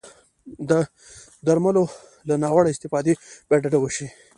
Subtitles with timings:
[0.69, 0.71] د
[1.47, 1.83] درملو
[2.27, 3.13] له ناوړه استفادې
[3.47, 4.07] باید ډډه وشي.